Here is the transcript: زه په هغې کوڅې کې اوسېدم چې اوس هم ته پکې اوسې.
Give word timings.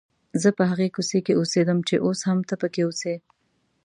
زه 0.41 0.49
په 0.57 0.63
هغې 0.71 0.87
کوڅې 0.95 1.19
کې 1.25 1.37
اوسېدم 1.39 1.79
چې 1.87 1.95
اوس 2.05 2.19
هم 2.29 2.39
ته 2.49 2.55
پکې 2.61 2.81
اوسې. 2.85 3.15